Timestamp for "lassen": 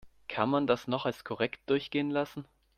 2.09-2.45